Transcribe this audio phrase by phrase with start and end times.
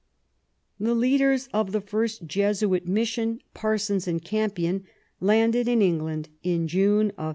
[0.79, 4.85] The leaders of the first Jesuit mission, Parsons and Campion,
[5.19, 7.29] landed in England in June, 1580.